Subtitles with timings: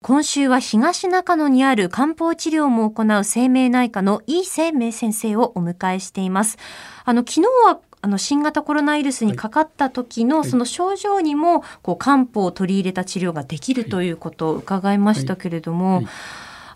[0.00, 6.56] 今週は東中野にある漢方治療も行う生命内科の井生命先生をお迎えしています。
[7.04, 16.04] あの、昨日はあの新型コロナウイルスにかかった時のその症状にもこう漢方を取り入れた治療ができるということを伺いましたけれども、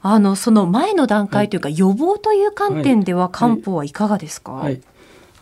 [0.00, 4.82] あのその前の段階というか予防という観点では漢方はいかがですか、はい、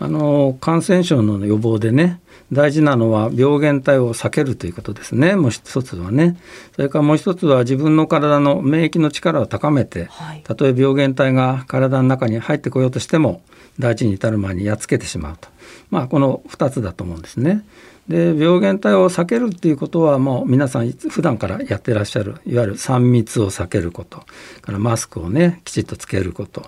[0.02, 2.20] あの感染症の予防でね
[2.52, 5.36] 大事なのは病原体を避けるということですね。
[5.36, 6.36] もう一つはね。
[6.74, 13.42] それからもう一つは自分の体の免疫の力を高めて、はい、たとえ病原体が体の中に入ってこようとしても
[13.78, 15.48] 大事に至る前にやっつけてしまうと、
[15.90, 17.64] まあ、この2つだと思うんですね。
[18.10, 24.24] で病原体を避けるっていうことはもう皆さん普段からやってらっしゃるいわゆる3密を避けること。
[24.60, 26.66] からマスクをねきちっとつけること。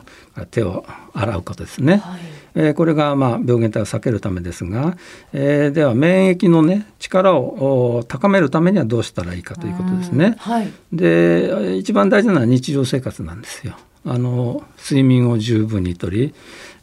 [0.51, 2.21] 手を洗うことですね、はい、
[2.55, 4.97] えー、これがまあ病原体を避けるためですが、
[5.35, 10.37] えー、では免疫のね力を高めるためにはどうしたらいいかということですね。
[10.39, 13.77] はい、で一番大事なのは日常生活なんですよ。
[14.05, 16.35] あの睡眠を十分にとり、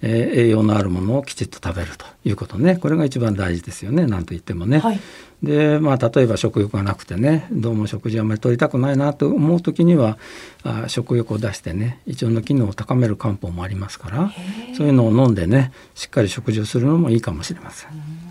[0.02, 4.80] えー、栄養のあるものをきちっと食べるということねこれが一番大事ですよねなんと言ってもね。
[4.80, 5.00] はい、
[5.44, 10.18] でまあ例えば食欲がなくてねどうも食事あんまり取りたくないなと思う時には
[10.64, 14.32] あ食欲を出してね胃腸の機能を高める漢方もありますから
[14.78, 18.29] そういうのを飲んでねしっかり食事をするのもいいかもしれません。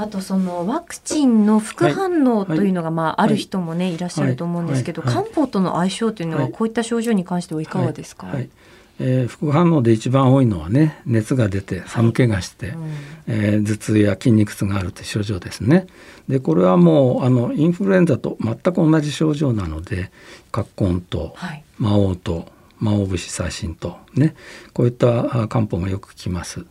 [0.00, 8.28] あとそのワクチンの副反応というのが、まあ、ある人もね、い、らっしゃると思うんですけど、漢方との相性というのはこういった症状に関してはいかがですか、
[9.00, 12.90] えー、副反応で一番多いのはね熱が出て寒気がして、はいうん、
[13.26, 15.88] えー、頭痛や筋肉痛があるという症状ですね。
[16.28, 20.12] でこれはもうあのインフルエンザと全く同じ症状なので
[20.52, 21.34] 葛根と
[21.78, 22.46] 魔王と
[22.78, 24.36] 魔王節細心とね。
[24.72, 26.66] こういった漢方がよく効きます。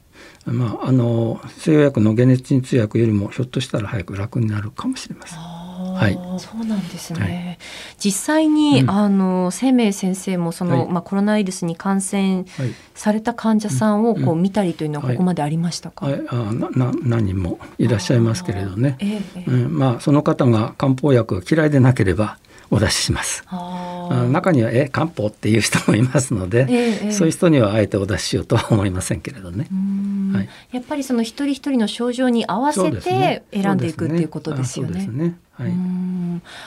[0.45, 5.39] まあ、あの西洋薬の解熱鎮痛薬よりもひょっとしたら早く楽になるかもしれません。
[5.39, 7.19] はい、そうなんですね。
[7.19, 7.57] はい、
[7.97, 12.45] 実際に、うん、あの生命先生もその、はい、まあコロナウイルスに感染
[12.93, 16.05] された患者さんをこう見たりというのはここまでありましたか？
[16.05, 18.97] はい、あなな何人もいらっしゃいますけれどね。
[19.00, 22.38] えー、うん、まあその方が漢方薬が嫌いでなければ
[22.69, 23.44] お出しします。
[24.31, 29.67] 中にはえ漢方っていう人もいますので、えー、そういう人にはあえてお出ししようとは思いませんけれどね。
[30.33, 35.07] はい、やっぱりその一人一人の症状に合わせて選んでいくっていうことですよね。
[35.07, 35.38] ね。
[35.53, 35.71] はい、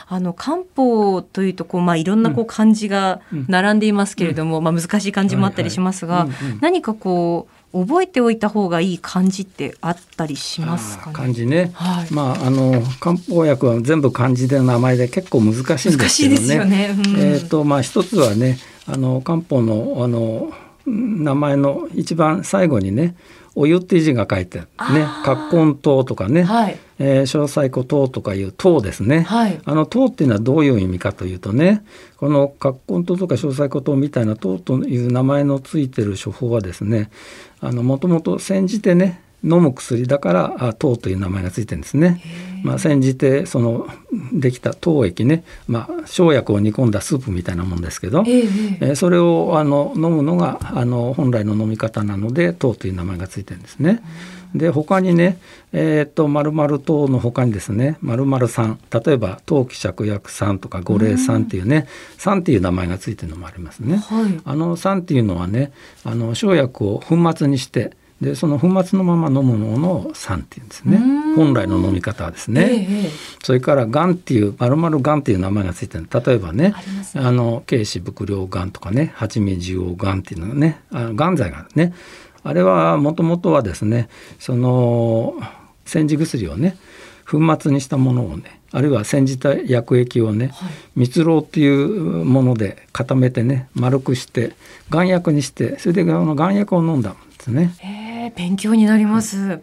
[0.08, 6.26] あの漢方というとこう、まあ、いろんなこう漢字が並んでいますけれども、うん、まあ、難しい漢字もあったりしますが、
[6.60, 16.88] 何かこう覚えておいた方がいい漢字ってあったりしますか、ね、漢字ね、はい、まああの漢方薬は全部漢字で名前で結構難しいんですけどね。
[16.88, 16.96] ね。
[16.96, 20.52] うん、えっ、ー、とまあ一つはねあの漢方のあの
[20.86, 23.14] 名前の一番最後にね
[23.54, 24.94] お湯っていう字が書いてある。
[25.00, 26.78] ね葛根湯とかね、はい。
[27.02, 31.82] えー、詳細古湯とかいう湯ですね、はい、あの湯っていうのはどういう意味かというとね
[32.18, 37.10] この葛根湯とか詳細古湯みたいな湯という名前のついてる処方はですね
[37.62, 42.20] もともと煎じてね飲む薬だから糖という名前がついてるんですね。
[42.62, 43.88] まあ、煎じてその
[44.32, 54.02] できた糖液ね、まあ、生薬を煮込んだスープみたいなもんですけど、えー、それをあの飲むのがあの本来の飲み方なので糖という名前がついてるんですね。
[54.54, 55.38] で他にね
[55.72, 61.86] えー、っと丸々糖の他にですね丸々酸例えば陶器芍薬酸とか五苓酸っていうね、
[62.18, 63.98] 酸っていう名前がついてるのもありますね。
[63.98, 65.72] はい、あの酸っていうのはね
[66.04, 70.98] あの生薬を粉末にしてでその粉末のまま飲むものを酸っていうんですね。
[71.36, 73.10] 本来の飲み方はですね、ええ、
[73.42, 76.06] それからがんっていうまるまるがんっていう名前がついてる。
[76.12, 76.74] 例えばね
[77.14, 81.94] あの軽視伏量がんとかね八味地黄がんっていうのがねあがん剤がね
[82.42, 84.08] あれはもともとはですね
[84.38, 85.40] その
[85.86, 86.76] 煎じ薬をね
[87.28, 94.54] 粉末にしたものをねあるいは煎じた薬液をね、はい、蜜蝋っていうもので固めてね丸くして
[94.90, 97.72] 丸薬にしてそれであの丸薬を飲んだんですね。
[98.34, 99.62] 勉強になります。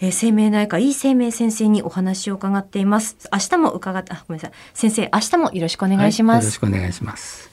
[0.00, 3.16] えー、生命内科いい生命先生にお話を伺っています。
[3.32, 4.52] 明日も伺った、ごめんなさい。
[4.74, 6.36] 先生、明日もよろしくお願いします。
[6.36, 7.51] はい、よろしくお願いします。